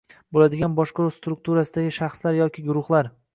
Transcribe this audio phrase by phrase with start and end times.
[0.35, 3.13] bo‘ladigan boshqaruv strukturasidagi shaxslar yoki guruhlar